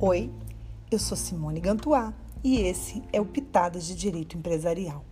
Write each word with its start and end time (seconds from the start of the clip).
Oi, 0.00 0.28
eu 0.90 0.98
sou 0.98 1.16
Simone 1.16 1.60
Gantuá 1.60 2.12
e 2.42 2.60
esse 2.60 3.00
é 3.12 3.20
o 3.20 3.24
Pitadas 3.24 3.86
de 3.86 3.94
Direito 3.94 4.36
Empresarial. 4.36 5.04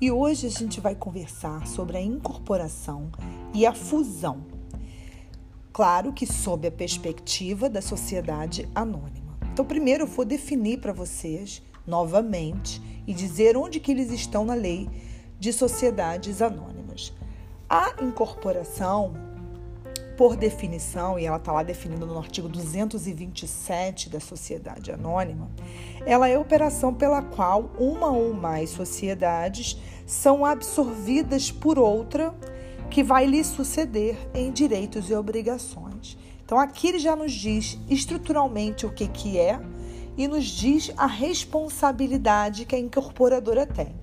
E 0.00 0.10
hoje 0.10 0.46
a 0.46 0.50
gente 0.50 0.80
vai 0.80 0.94
conversar 0.94 1.66
sobre 1.66 1.98
a 1.98 2.00
incorporação 2.00 3.12
e 3.52 3.66
a 3.66 3.74
fusão. 3.74 4.40
Claro 5.70 6.14
que 6.14 6.26
sob 6.26 6.66
a 6.66 6.72
perspectiva 6.72 7.68
da 7.68 7.82
sociedade 7.82 8.66
anônima. 8.74 9.36
Então, 9.52 9.66
primeiro 9.66 10.04
eu 10.04 10.08
vou 10.08 10.24
definir 10.24 10.80
para 10.80 10.94
vocês 10.94 11.62
novamente 11.86 12.80
e 13.06 13.12
dizer 13.12 13.54
onde 13.54 13.80
que 13.80 13.92
eles 13.92 14.10
estão 14.10 14.46
na 14.46 14.54
lei 14.54 14.88
de 15.38 15.52
sociedades 15.52 16.40
anônimas. 16.40 17.12
A 17.68 18.02
incorporação 18.02 19.12
por 20.16 20.36
definição, 20.36 21.18
e 21.18 21.24
ela 21.24 21.36
está 21.36 21.52
lá 21.52 21.62
definida 21.62 22.04
no 22.06 22.18
artigo 22.18 22.48
227 22.48 24.08
da 24.08 24.20
Sociedade 24.20 24.92
Anônima, 24.92 25.50
ela 26.04 26.28
é 26.28 26.34
a 26.34 26.40
operação 26.40 26.92
pela 26.92 27.22
qual 27.22 27.70
uma 27.78 28.10
ou 28.10 28.32
mais 28.32 28.70
sociedades 28.70 29.76
são 30.06 30.44
absorvidas 30.44 31.50
por 31.50 31.78
outra 31.78 32.34
que 32.90 33.02
vai 33.02 33.24
lhe 33.26 33.42
suceder 33.42 34.16
em 34.34 34.52
direitos 34.52 35.08
e 35.08 35.14
obrigações. 35.14 36.18
Então 36.44 36.58
aqui 36.58 36.88
ele 36.88 36.98
já 36.98 37.16
nos 37.16 37.32
diz 37.32 37.78
estruturalmente 37.88 38.84
o 38.84 38.92
que, 38.92 39.08
que 39.08 39.38
é 39.38 39.58
e 40.16 40.28
nos 40.28 40.44
diz 40.44 40.92
a 40.96 41.06
responsabilidade 41.06 42.66
que 42.66 42.74
a 42.74 42.78
incorporadora 42.78 43.66
tem. 43.66 44.01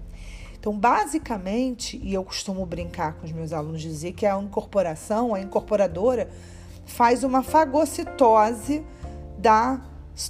Então, 0.60 0.78
basicamente, 0.78 1.98
e 2.04 2.14
eu 2.14 2.24
costumo 2.24 2.66
brincar 2.66 3.14
com 3.14 3.26
os 3.26 3.32
meus 3.32 3.54
alunos 3.54 3.82
dizer 3.82 4.12
que 4.12 4.26
a 4.26 4.38
incorporação, 4.38 5.34
a 5.34 5.40
incorporadora, 5.40 6.30
faz 6.86 7.24
uma 7.24 7.42
fagocitose 7.42 8.86
da, 9.38 9.80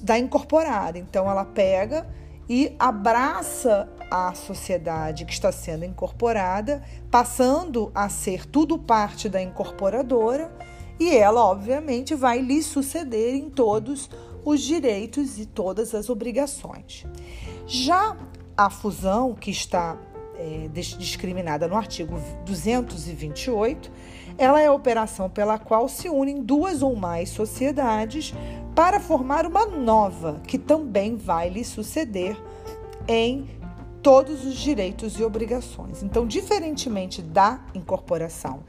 da 0.01 0.19
incorporada. 0.19 0.99
Então, 0.99 1.27
ela 1.27 1.43
pega 1.43 2.07
e 2.47 2.75
abraça 2.77 3.89
a 4.09 4.33
sociedade 4.35 5.25
que 5.25 5.33
está 5.33 5.51
sendo 5.51 5.83
incorporada, 5.83 6.83
passando 7.09 7.91
a 7.93 8.07
ser 8.07 8.45
tudo 8.45 8.77
parte 8.77 9.27
da 9.29 9.41
incorporadora, 9.41 10.51
e 10.99 11.15
ela, 11.15 11.43
obviamente, 11.43 12.13
vai 12.13 12.39
lhe 12.39 12.61
suceder 12.61 13.33
em 13.33 13.49
todos 13.49 14.09
os 14.45 14.61
direitos 14.61 15.39
e 15.39 15.45
todas 15.45 15.95
as 15.95 16.09
obrigações. 16.09 17.05
Já 17.65 18.17
a 18.57 18.69
fusão, 18.69 19.33
que 19.33 19.51
está 19.51 19.97
é, 20.39 20.69
discriminada 20.69 21.67
no 21.67 21.75
artigo 21.75 22.17
228, 22.45 23.91
ela 24.37 24.61
é 24.61 24.67
a 24.67 24.71
operação 24.71 25.29
pela 25.29 25.59
qual 25.59 25.89
se 25.89 26.07
unem 26.07 26.41
duas 26.41 26.81
ou 26.81 26.95
mais 26.95 27.29
sociedades 27.29 28.33
para 28.73 29.01
formar 29.01 29.45
uma 29.45 29.65
nova, 29.65 30.41
que 30.47 30.57
também 30.57 31.17
vai 31.17 31.49
lhe 31.49 31.65
suceder 31.65 32.37
em 33.05 33.49
todos 34.01 34.45
os 34.45 34.55
direitos 34.55 35.19
e 35.19 35.23
obrigações. 35.23 36.01
Então, 36.01 36.25
diferentemente 36.25 37.21
da 37.21 37.59
incorporação, 37.75 38.63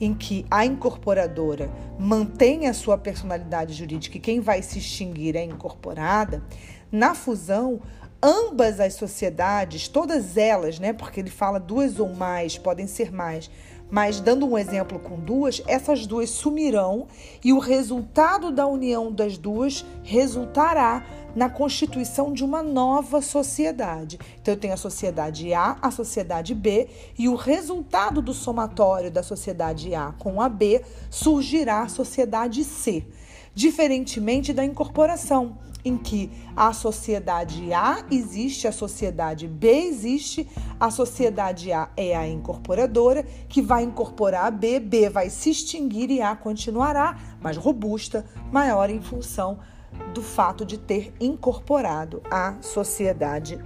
em 0.00 0.14
que 0.14 0.46
a 0.50 0.64
incorporadora 0.64 1.70
mantém 1.98 2.66
a 2.66 2.72
sua 2.72 2.96
personalidade 2.96 3.74
jurídica 3.74 4.16
e 4.16 4.20
quem 4.20 4.40
vai 4.40 4.62
se 4.62 4.78
extinguir 4.78 5.36
é 5.36 5.44
incorporada, 5.44 6.42
na 6.90 7.14
fusão, 7.14 7.80
ambas 8.22 8.80
as 8.80 8.94
sociedades, 8.94 9.88
todas 9.88 10.36
elas, 10.36 10.78
né, 10.78 10.92
porque 10.92 11.20
ele 11.20 11.30
fala 11.30 11.58
duas 11.58 11.98
ou 11.98 12.14
mais, 12.14 12.58
podem 12.58 12.86
ser 12.86 13.12
mais, 13.12 13.50
mas 13.90 14.20
dando 14.20 14.46
um 14.46 14.56
exemplo 14.56 14.98
com 14.98 15.18
duas, 15.18 15.62
essas 15.66 16.06
duas 16.06 16.30
sumirão 16.30 17.08
e 17.44 17.52
o 17.52 17.58
resultado 17.58 18.52
da 18.52 18.66
união 18.66 19.10
das 19.10 19.36
duas 19.36 19.84
resultará 20.04 21.04
na 21.34 21.48
constituição 21.48 22.32
de 22.32 22.44
uma 22.44 22.62
nova 22.62 23.20
sociedade. 23.20 24.18
Então, 24.40 24.54
eu 24.54 24.60
tenho 24.60 24.74
a 24.74 24.76
sociedade 24.76 25.52
A, 25.52 25.76
a 25.80 25.90
sociedade 25.90 26.54
B, 26.54 26.88
e 27.18 27.28
o 27.28 27.34
resultado 27.34 28.20
do 28.20 28.34
somatório 28.34 29.10
da 29.10 29.22
sociedade 29.22 29.94
A 29.94 30.12
com 30.18 30.40
a 30.40 30.48
B 30.48 30.82
surgirá 31.08 31.82
a 31.82 31.88
sociedade 31.88 32.64
C, 32.64 33.04
diferentemente 33.54 34.52
da 34.52 34.64
incorporação 34.64 35.56
em 35.84 35.96
que 35.96 36.30
a 36.56 36.72
sociedade 36.72 37.72
A 37.72 38.04
existe, 38.10 38.66
a 38.66 38.72
sociedade 38.72 39.46
B 39.46 39.68
existe, 39.68 40.48
a 40.78 40.90
sociedade 40.90 41.72
A 41.72 41.88
é 41.96 42.16
a 42.16 42.26
incorporadora, 42.28 43.24
que 43.48 43.62
vai 43.62 43.82
incorporar 43.82 44.46
a 44.46 44.50
B, 44.50 44.80
B 44.80 45.08
vai 45.08 45.30
se 45.30 45.50
extinguir 45.50 46.10
e 46.10 46.20
A 46.20 46.34
continuará, 46.36 47.18
mais 47.40 47.56
robusta, 47.56 48.24
maior 48.52 48.90
em 48.90 49.00
função 49.00 49.58
do 50.14 50.22
fato 50.22 50.64
de 50.64 50.78
ter 50.78 51.12
incorporado 51.20 52.22
a 52.30 52.56
sociedade 52.60 53.58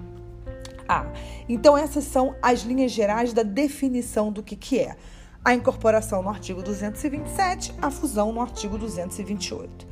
A. 0.89 1.07
Então, 1.49 1.77
essas 1.77 2.05
são 2.05 2.35
as 2.41 2.61
linhas 2.61 2.93
gerais 2.93 3.33
da 3.33 3.43
definição 3.43 4.33
do 4.33 4.43
que, 4.43 4.57
que 4.57 4.81
é 4.81 4.97
a 5.45 5.55
incorporação 5.55 6.23
no 6.23 6.31
artigo 6.31 6.63
227, 6.63 7.75
a 7.83 7.91
fusão 7.91 8.33
no 8.33 8.41
artigo 8.41 8.79
228. 8.79 9.87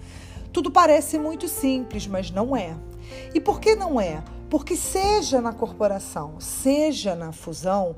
Tudo 0.52 0.70
parece 0.70 1.18
muito 1.18 1.48
simples, 1.48 2.06
mas 2.06 2.30
não 2.30 2.56
é. 2.56 2.76
E 3.34 3.40
por 3.40 3.60
que 3.60 3.74
não 3.74 4.00
é? 4.00 4.22
Porque, 4.50 4.76
seja 4.76 5.40
na 5.40 5.52
corporação, 5.52 6.38
seja 6.38 7.14
na 7.14 7.32
fusão, 7.32 7.96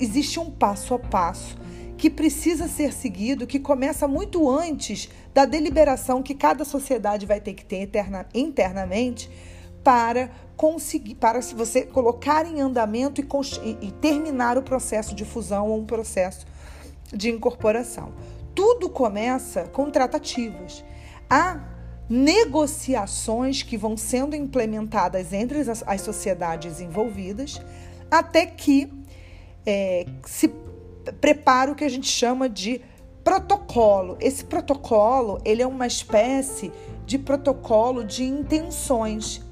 existe 0.00 0.40
um 0.40 0.50
passo 0.50 0.94
a 0.94 0.98
passo 0.98 1.56
que 1.96 2.10
precisa 2.10 2.66
ser 2.68 2.92
seguido, 2.92 3.46
que 3.46 3.58
começa 3.58 4.08
muito 4.08 4.50
antes 4.50 5.08
da 5.32 5.44
deliberação 5.44 6.22
que 6.22 6.34
cada 6.34 6.64
sociedade 6.64 7.26
vai 7.26 7.40
ter 7.40 7.54
que 7.54 7.64
ter 7.64 7.82
interna, 7.82 8.26
internamente 8.34 9.30
para 9.82 10.30
conseguir, 10.56 11.14
para 11.14 11.42
se 11.42 11.54
você 11.54 11.82
colocar 11.82 12.46
em 12.46 12.60
andamento 12.60 13.20
e, 13.20 13.78
e, 13.80 13.92
terminar 13.92 14.56
o 14.56 14.62
processo 14.62 15.14
de 15.14 15.24
fusão 15.24 15.68
ou 15.68 15.78
um 15.78 15.84
processo 15.84 16.46
de 17.12 17.30
incorporação. 17.30 18.12
Tudo 18.54 18.88
começa 18.88 19.64
com 19.64 19.90
tratativas. 19.90 20.84
Há 21.28 21.73
negociações 22.08 23.62
que 23.62 23.76
vão 23.76 23.96
sendo 23.96 24.36
implementadas 24.36 25.32
entre 25.32 25.58
as, 25.58 25.82
as 25.86 26.00
sociedades 26.00 26.80
envolvidas, 26.80 27.60
até 28.10 28.46
que 28.46 28.92
é, 29.66 30.06
se 30.26 30.52
prepara 31.20 31.72
o 31.72 31.74
que 31.74 31.84
a 31.84 31.88
gente 31.88 32.08
chama 32.08 32.48
de 32.48 32.80
protocolo. 33.22 34.16
Esse 34.20 34.44
protocolo 34.44 35.40
ele 35.44 35.62
é 35.62 35.66
uma 35.66 35.86
espécie 35.86 36.70
de 37.06 37.18
protocolo 37.18 38.04
de 38.04 38.24
intenções. 38.24 39.42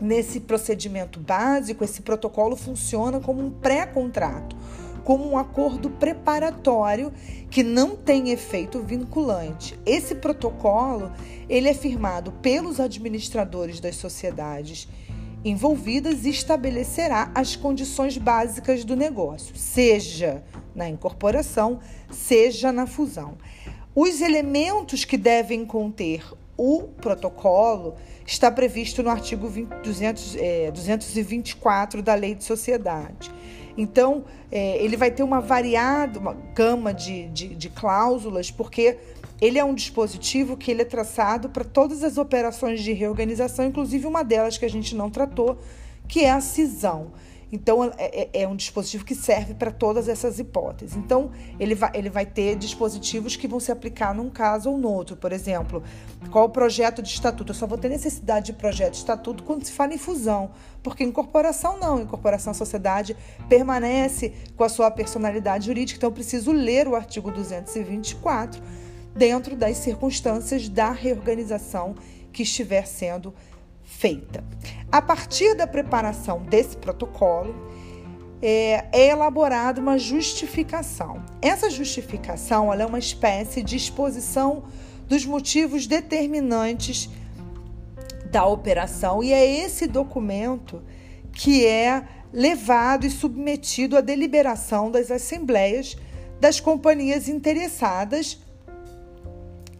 Nesse 0.00 0.40
procedimento 0.40 1.20
básico, 1.20 1.84
esse 1.84 2.02
protocolo 2.02 2.56
funciona 2.56 3.20
como 3.20 3.40
um 3.40 3.50
pré-contrato 3.50 4.56
como 5.04 5.30
um 5.30 5.36
acordo 5.36 5.90
preparatório 5.90 7.12
que 7.50 7.62
não 7.62 7.94
tem 7.94 8.30
efeito 8.30 8.80
vinculante. 8.80 9.78
Esse 9.84 10.14
protocolo, 10.14 11.12
ele 11.48 11.68
é 11.68 11.74
firmado 11.74 12.32
pelos 12.32 12.80
administradores 12.80 13.78
das 13.78 13.96
sociedades 13.96 14.88
envolvidas 15.44 16.24
e 16.24 16.30
estabelecerá 16.30 17.30
as 17.34 17.54
condições 17.54 18.16
básicas 18.16 18.82
do 18.82 18.96
negócio, 18.96 19.54
seja 19.54 20.42
na 20.74 20.88
incorporação, 20.88 21.80
seja 22.10 22.72
na 22.72 22.86
fusão. 22.86 23.36
Os 23.94 24.22
elementos 24.22 25.04
que 25.04 25.18
devem 25.18 25.66
conter 25.66 26.24
o 26.56 26.82
protocolo 27.00 27.94
está 28.26 28.50
previsto 28.50 29.02
no 29.02 29.10
artigo 29.10 29.48
20, 29.48 29.68
200, 29.82 30.36
é, 30.36 30.70
224 30.70 32.02
da 32.02 32.14
Lei 32.14 32.34
de 32.34 32.44
Sociedade. 32.44 33.30
Então, 33.76 34.24
é, 34.50 34.82
ele 34.82 34.96
vai 34.96 35.10
ter 35.10 35.22
uma 35.22 35.40
variada, 35.40 36.18
uma 36.18 36.34
gama 36.54 36.92
de, 36.92 37.28
de, 37.28 37.48
de 37.54 37.68
cláusulas, 37.68 38.50
porque 38.50 38.96
ele 39.40 39.58
é 39.58 39.64
um 39.64 39.74
dispositivo 39.74 40.56
que 40.56 40.70
ele 40.70 40.82
é 40.82 40.84
traçado 40.84 41.48
para 41.48 41.64
todas 41.64 42.04
as 42.04 42.16
operações 42.16 42.80
de 42.80 42.92
reorganização, 42.92 43.66
inclusive 43.66 44.06
uma 44.06 44.22
delas 44.22 44.56
que 44.56 44.64
a 44.64 44.70
gente 44.70 44.94
não 44.94 45.10
tratou, 45.10 45.58
que 46.06 46.20
é 46.20 46.30
a 46.30 46.40
cisão. 46.40 47.12
Então, 47.52 47.84
é, 47.84 47.92
é, 47.98 48.42
é 48.42 48.48
um 48.48 48.56
dispositivo 48.56 49.04
que 49.04 49.14
serve 49.14 49.54
para 49.54 49.70
todas 49.70 50.08
essas 50.08 50.38
hipóteses. 50.38 50.96
Então, 50.96 51.30
ele 51.58 51.74
vai, 51.74 51.90
ele 51.94 52.10
vai 52.10 52.26
ter 52.26 52.56
dispositivos 52.56 53.36
que 53.36 53.46
vão 53.46 53.60
se 53.60 53.70
aplicar 53.70 54.14
num 54.14 54.28
caso 54.28 54.70
ou 54.70 54.78
no 54.78 54.90
outro. 54.90 55.16
Por 55.16 55.32
exemplo, 55.32 55.82
qual 56.30 56.46
o 56.46 56.48
projeto 56.48 57.02
de 57.02 57.08
estatuto? 57.08 57.52
Eu 57.52 57.54
só 57.54 57.66
vou 57.66 57.78
ter 57.78 57.88
necessidade 57.88 58.46
de 58.46 58.52
projeto 58.54 58.92
de 58.92 58.98
estatuto 58.98 59.42
quando 59.42 59.64
se 59.64 59.72
fala 59.72 59.94
em 59.94 59.98
fusão, 59.98 60.50
porque 60.82 61.04
incorporação 61.04 61.78
não. 61.78 62.00
Incorporação 62.00 62.50
à 62.50 62.54
sociedade 62.54 63.16
permanece 63.48 64.32
com 64.56 64.64
a 64.64 64.68
sua 64.68 64.90
personalidade 64.90 65.66
jurídica. 65.66 65.98
Então, 65.98 66.08
eu 66.08 66.14
preciso 66.14 66.52
ler 66.52 66.88
o 66.88 66.96
artigo 66.96 67.30
224 67.30 68.62
dentro 69.14 69.54
das 69.54 69.76
circunstâncias 69.76 70.68
da 70.68 70.90
reorganização 70.90 71.94
que 72.32 72.42
estiver 72.42 72.86
sendo 72.86 73.32
feita. 73.84 74.42
A 74.90 75.00
partir 75.00 75.54
da 75.54 75.66
preparação 75.66 76.42
desse 76.42 76.76
protocolo, 76.76 77.54
é, 78.42 78.84
é 78.92 79.08
elaborada 79.08 79.80
uma 79.80 79.98
justificação. 79.98 81.22
Essa 81.40 81.70
justificação 81.70 82.72
é 82.72 82.84
uma 82.84 82.98
espécie 82.98 83.62
de 83.62 83.76
exposição 83.76 84.64
dos 85.08 85.24
motivos 85.24 85.86
determinantes 85.86 87.08
da 88.30 88.44
operação 88.44 89.22
e 89.22 89.32
é 89.32 89.64
esse 89.64 89.86
documento 89.86 90.82
que 91.32 91.64
é 91.64 92.02
levado 92.32 93.06
e 93.06 93.10
submetido 93.10 93.96
à 93.96 94.00
deliberação 94.00 94.90
das 94.90 95.10
assembleias 95.10 95.96
das 96.40 96.60
companhias 96.60 97.28
interessadas 97.28 98.38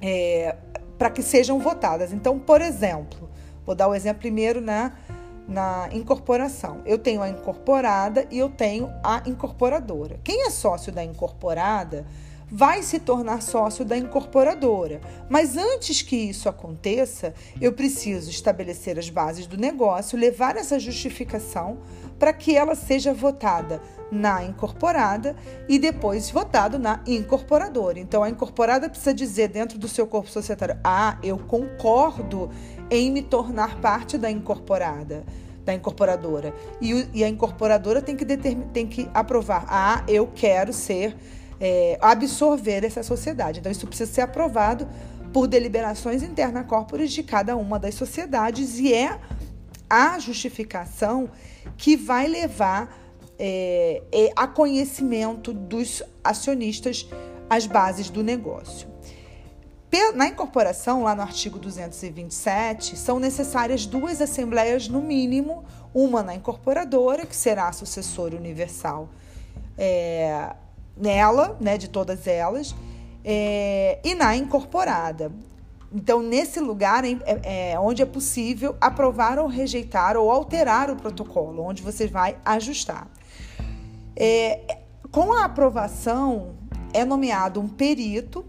é, 0.00 0.56
para 0.96 1.10
que 1.10 1.22
sejam 1.22 1.58
votadas. 1.58 2.12
Então, 2.12 2.38
por 2.38 2.60
exemplo, 2.60 3.28
vou 3.64 3.75
dar 3.75 3.88
o 3.88 3.94
exemplo 3.94 4.20
primeiro 4.20 4.61
na, 4.61 4.93
na 5.46 5.88
incorporação. 5.93 6.81
Eu 6.84 6.99
tenho 6.99 7.22
a 7.22 7.28
incorporada 7.28 8.26
e 8.31 8.38
eu 8.38 8.49
tenho 8.49 8.90
a 9.02 9.22
incorporadora. 9.26 10.19
Quem 10.22 10.46
é 10.46 10.50
sócio 10.50 10.93
da 10.93 11.05
incorporada 11.05 12.06
vai 12.50 12.82
se 12.82 12.99
tornar 12.99 13.43
sócio 13.43 13.85
da 13.85 13.96
incorporadora. 13.96 15.00
Mas 15.29 15.56
antes 15.56 16.02
que 16.02 16.17
isso 16.17 16.49
aconteça, 16.49 17.35
eu 17.61 17.73
preciso 17.73 18.31
estabelecer 18.31 18.99
as 18.99 19.11
bases 19.11 19.46
do 19.46 19.56
negócio, 19.56 20.19
levar 20.19 20.56
essa 20.56 20.79
justificação 20.79 21.79
para 22.19 22.32
que 22.32 22.56
ela 22.56 22.75
seja 22.75 23.12
votada 23.12 23.81
na 24.11 24.44
incorporada 24.44 25.35
e 25.69 25.79
depois 25.79 26.31
votado 26.31 26.79
na 26.79 27.00
incorporadora. 27.06 27.99
Então 27.99 28.23
a 28.23 28.31
incorporada 28.31 28.88
precisa 28.88 29.12
dizer 29.12 29.49
dentro 29.49 29.79
do 29.79 29.88
seu 29.88 30.06
corpo 30.06 30.31
societário: 30.31 30.79
"Ah, 30.85 31.19
eu 31.23 31.38
concordo 31.38 32.50
em 32.90 33.11
me 33.11 33.23
tornar 33.23 33.81
parte 33.81 34.17
da 34.17 34.31
incorporada" 34.31 35.25
da 35.64 35.73
incorporadora. 35.73 36.55
E, 36.81 37.06
e 37.14 37.25
a 37.25 37.29
incorporadora 37.29 38.02
tem 38.02 38.14
que, 38.14 38.25
tem 38.26 38.87
que 38.87 39.08
aprovar: 39.14 39.64
ah, 39.69 40.05
eu 40.06 40.29
quero 40.35 40.73
ser 40.73 41.17
é, 41.60 41.98
absorver 42.00 42.84
essa 42.84 43.02
sociedade. 43.02 43.60
Então, 43.60 43.70
isso 43.70 43.86
precisa 43.86 44.10
ser 44.10 44.20
aprovado 44.22 44.88
por 45.32 45.46
deliberações 45.46 46.22
internas 46.22 46.66
corporis 46.66 47.12
de 47.12 47.22
cada 47.22 47.56
uma 47.56 47.78
das 47.78 47.94
sociedades 47.94 48.78
e 48.78 48.92
é 48.92 49.18
a 49.90 50.18
justificação 50.18 51.28
que 51.76 51.96
vai 51.96 52.26
levar 52.26 52.96
é, 53.38 54.02
é, 54.12 54.30
a 54.36 54.46
conhecimento 54.46 55.52
dos 55.52 56.02
acionistas 56.22 57.08
as 57.50 57.66
bases 57.66 58.08
do 58.08 58.22
negócio. 58.22 58.94
Na 60.16 60.26
incorporação, 60.26 61.04
lá 61.04 61.14
no 61.14 61.22
artigo 61.22 61.56
227, 61.56 62.96
são 62.96 63.20
necessárias 63.20 63.86
duas 63.86 64.20
assembleias 64.20 64.88
no 64.88 65.00
mínimo, 65.00 65.64
uma 65.94 66.20
na 66.20 66.34
incorporadora, 66.34 67.24
que 67.24 67.36
será 67.36 67.68
a 67.68 67.72
sucessora 67.72 68.36
universal 68.36 69.08
é, 69.78 70.52
nela, 70.96 71.56
né, 71.61 71.76
de 71.76 71.88
todas 71.88 72.26
elas, 72.26 72.75
é, 73.25 73.99
e 74.05 74.14
na 74.14 74.37
incorporada. 74.37 75.32
Então, 75.93 76.20
nesse 76.20 76.58
lugar 76.58 77.05
é, 77.05 77.17
é, 77.73 77.79
onde 77.79 78.02
é 78.02 78.06
possível 78.06 78.76
aprovar 78.81 79.38
ou 79.38 79.46
rejeitar 79.46 80.17
ou 80.17 80.31
alterar 80.31 80.91
o 80.91 80.96
protocolo, 80.96 81.62
onde 81.62 81.82
você 81.82 82.08
vai 82.08 82.37
ajustar. 82.44 83.06
É, 84.17 84.79
com 85.11 85.32
a 85.32 85.44
aprovação, 85.44 86.56
é 86.93 87.05
nomeado 87.05 87.61
um 87.61 87.69
perito, 87.69 88.44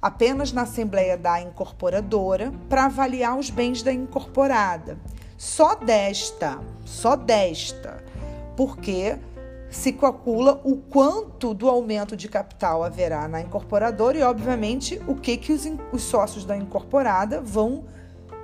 apenas 0.00 0.52
na 0.52 0.62
Assembleia 0.62 1.16
da 1.18 1.40
Incorporadora, 1.40 2.52
para 2.68 2.86
avaliar 2.86 3.38
os 3.38 3.50
bens 3.50 3.82
da 3.82 3.92
incorporada. 3.92 4.98
Só 5.36 5.74
desta, 5.74 6.58
só 6.84 7.14
desta, 7.14 8.02
porque 8.56 9.18
se 9.70 9.92
calcula 9.92 10.60
o 10.64 10.76
quanto 10.76 11.52
do 11.52 11.68
aumento 11.68 12.16
de 12.16 12.28
capital 12.28 12.82
haverá 12.82 13.28
na 13.28 13.40
incorporadora 13.40 14.18
e, 14.18 14.22
obviamente, 14.22 15.00
o 15.06 15.14
que, 15.14 15.36
que 15.36 15.52
os, 15.52 15.66
os 15.92 16.02
sócios 16.02 16.44
da 16.44 16.56
incorporada 16.56 17.40
vão 17.40 17.84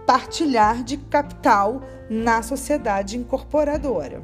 partilhar 0.07 0.83
de 0.83 0.99
capital 0.99 1.83
na 2.11 2.43
sociedade 2.43 3.17
incorporadora. 3.17 4.23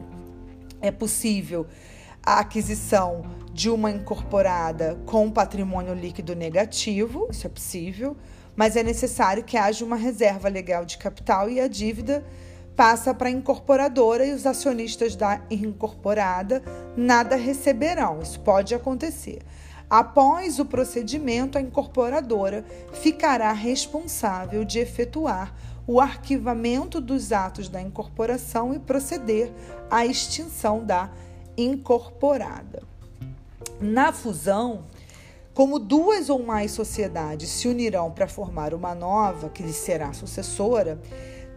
É 0.81 0.91
possível 0.91 1.67
a 2.23 2.41
aquisição 2.41 3.23
de 3.53 3.71
uma 3.71 3.91
incorporada 3.91 4.99
com 5.07 5.31
patrimônio 5.31 5.95
líquido 5.95 6.37
negativo, 6.37 7.29
isso 7.31 7.47
é 7.47 7.51
possível, 7.51 8.17
mas 8.55 8.77
é 8.77 8.83
necessário 8.83 9.43
que 9.43 9.57
haja 9.57 9.85
uma 9.85 9.97
reserva 9.97 10.49
legal 10.49 10.85
de 10.85 10.99
capital 10.99 11.49
e 11.49 11.61
a 11.61 11.67
dívida 11.67 12.25
passa 12.81 13.13
para 13.13 13.29
a 13.29 13.31
incorporadora 13.31 14.25
e 14.25 14.33
os 14.33 14.47
acionistas 14.47 15.15
da 15.15 15.43
incorporada 15.51 16.63
nada 16.97 17.37
receberão. 17.37 18.23
Isso 18.23 18.41
pode 18.41 18.75
acontecer. 18.75 19.43
Após 19.91 20.59
o 20.59 20.65
procedimento, 20.65 21.59
a 21.59 21.61
incorporadora 21.61 22.65
ficará 22.91 23.53
responsável 23.53 24.65
de 24.65 24.79
efetuar 24.79 25.55
o 25.87 26.01
arquivamento 26.01 27.03
dos 27.03 27.33
atos 27.33 27.69
da 27.69 27.83
incorporação 27.83 28.73
e 28.73 28.79
proceder 28.79 29.53
à 29.91 30.07
extinção 30.07 30.83
da 30.83 31.11
incorporada. 31.59 32.83
Na 33.79 34.11
fusão, 34.11 34.85
como 35.53 35.79
duas 35.79 36.31
ou 36.31 36.43
mais 36.43 36.71
sociedades 36.71 37.51
se 37.51 37.69
unirão 37.69 38.11
para 38.11 38.27
formar 38.27 38.73
uma 38.73 38.95
nova, 38.95 39.51
que 39.51 39.63
lhe 39.63 39.75
será 39.75 40.15
sucessora, 40.15 40.99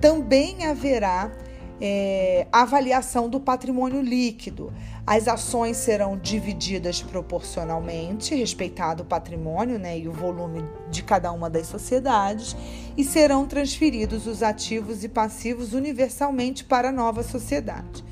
também 0.03 0.65
haverá 0.65 1.31
é, 1.79 2.45
avaliação 2.51 3.29
do 3.29 3.39
patrimônio 3.39 4.01
líquido. 4.01 4.73
As 5.07 5.29
ações 5.29 5.77
serão 5.77 6.17
divididas 6.17 7.01
proporcionalmente, 7.01 8.35
respeitado 8.35 9.03
o 9.03 9.05
patrimônio 9.05 9.79
né, 9.79 9.97
e 9.97 10.09
o 10.09 10.11
volume 10.11 10.61
de 10.91 11.03
cada 11.03 11.31
uma 11.31 11.49
das 11.49 11.67
sociedades, 11.67 12.53
e 12.97 13.03
serão 13.05 13.45
transferidos 13.45 14.27
os 14.27 14.43
ativos 14.43 15.05
e 15.05 15.07
passivos 15.07 15.71
universalmente 15.71 16.65
para 16.65 16.89
a 16.89 16.91
nova 16.91 17.23
sociedade. 17.23 18.03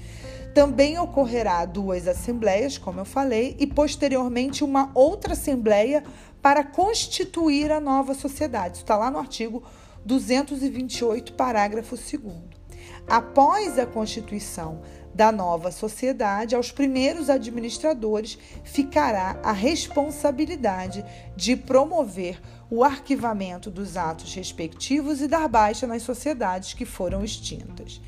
Também 0.55 0.97
ocorrerá 0.97 1.65
duas 1.65 2.07
assembleias, 2.07 2.77
como 2.77 3.01
eu 3.01 3.05
falei, 3.05 3.57
e 3.59 3.67
posteriormente 3.67 4.63
uma 4.63 4.91
outra 4.95 5.33
assembleia 5.33 6.05
para 6.41 6.63
constituir 6.63 7.69
a 7.69 7.81
nova 7.81 8.13
sociedade. 8.13 8.75
Isso 8.75 8.83
está 8.83 8.95
lá 8.95 9.11
no 9.11 9.19
artigo 9.19 9.61
228, 10.05 11.33
parágrafo 11.33 11.95
2. 11.95 12.51
Após 13.07 13.77
a 13.77 13.85
constituição 13.85 14.81
da 15.13 15.31
nova 15.31 15.71
sociedade, 15.71 16.55
aos 16.55 16.71
primeiros 16.71 17.29
administradores 17.29 18.37
ficará 18.63 19.39
a 19.43 19.51
responsabilidade 19.51 21.03
de 21.35 21.55
promover 21.55 22.39
o 22.69 22.83
arquivamento 22.83 23.69
dos 23.69 23.97
atos 23.97 24.33
respectivos 24.33 25.21
e 25.21 25.27
dar 25.27 25.47
baixa 25.49 25.85
nas 25.85 26.03
sociedades 26.03 26.73
que 26.73 26.85
foram 26.85 27.23
extintas. 27.23 27.99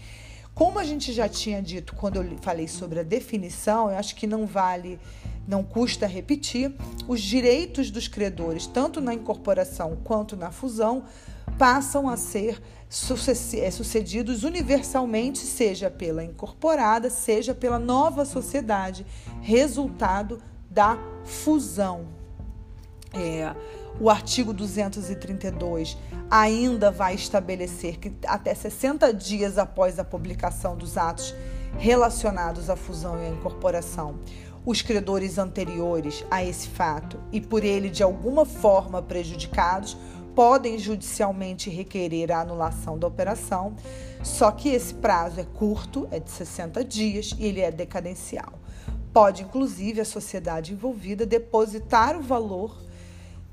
Como 0.56 0.78
a 0.78 0.84
gente 0.84 1.12
já 1.12 1.28
tinha 1.28 1.62
dito 1.62 1.96
quando 1.96 2.18
eu 2.18 2.38
falei 2.42 2.68
sobre 2.68 3.00
a 3.00 3.04
definição, 3.04 3.90
eu 3.90 3.98
acho 3.98 4.16
que 4.16 4.28
não 4.28 4.46
vale, 4.46 5.00
não 5.48 5.64
custa 5.64 6.06
repetir, 6.06 6.74
os 7.08 7.20
direitos 7.22 7.90
dos 7.90 8.08
credores, 8.08 8.68
tanto 8.68 9.02
na 9.02 9.14
incorporação 9.14 9.98
quanto 10.04 10.38
na 10.38 10.52
fusão, 10.52 11.04
passam 11.58 12.10
a 12.10 12.18
ser 12.18 12.62
é, 13.58 13.72
sucedidos 13.72 14.44
universalmente, 14.44 15.40
seja 15.40 15.90
pela 15.90 16.24
incorporada, 16.24 17.10
seja 17.10 17.54
pela 17.56 17.80
nova 17.80 18.26
sociedade, 18.26 19.06
resultado 19.42 20.40
da 20.70 20.98
fusão. 21.24 22.08
É, 23.14 23.56
o 24.00 24.10
artigo 24.10 24.54
232 24.54 25.98
ainda 26.30 26.90
vai 26.92 27.16
estabelecer 27.16 28.00
que 28.00 28.12
até 28.26 28.54
60 28.54 29.14
dias 29.14 29.58
após 29.58 30.00
a 30.00 30.04
publicação 30.04 30.76
dos 30.76 30.98
atos 30.98 31.34
relacionados 31.78 32.70
à 32.70 32.76
fusão 32.76 33.22
e 33.22 33.26
à 33.26 33.30
incorporação, 33.30 34.20
os 34.66 34.82
credores 34.82 35.38
anteriores 35.38 36.26
a 36.32 36.44
esse 36.44 36.68
fato 36.68 37.20
e 37.32 37.42
por 37.42 37.64
ele 37.64 37.90
de 37.90 38.02
alguma 38.02 38.46
forma 38.46 39.02
prejudicados 39.02 39.98
podem 40.36 40.78
judicialmente 40.78 41.70
requerer 41.70 42.32
a 42.32 42.42
anulação 42.42 42.98
da 42.98 43.08
operação, 43.08 43.76
só 44.24 44.52
que 44.52 44.70
esse 44.70 44.94
prazo 44.96 45.40
é 45.40 45.44
curto, 45.44 46.08
é 46.12 46.20
de 46.20 46.32
60 46.32 46.84
dias 46.84 47.36
e 47.38 47.46
ele 47.46 47.62
é 47.62 47.72
decadencial. 47.72 48.54
Pode, 49.12 49.44
inclusive, 49.44 50.02
a 50.02 50.06
sociedade 50.06 50.74
envolvida 50.74 51.26
depositar 51.26 52.18
o 52.18 52.22
valor, 52.22 52.82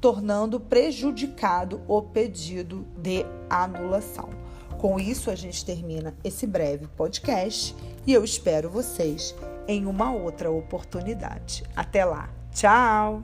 tornando 0.01 0.59
prejudicado 0.59 1.83
o 1.87 2.01
pedido 2.01 2.87
de 2.97 3.27
anulação. 3.51 4.31
Com 4.79 4.99
isso, 4.99 5.31
a 5.31 5.35
gente 5.35 5.63
termina 5.63 6.15
esse 6.25 6.47
breve 6.47 6.87
podcast 6.87 7.77
e 8.07 8.15
eu 8.15 8.25
espero 8.25 8.71
vocês 8.71 9.35
em 9.69 9.85
uma 9.85 10.11
outra 10.11 10.51
oportunidade. 10.51 11.63
Até 11.77 12.07
lá! 12.07 12.31
Tchau! 12.55 13.23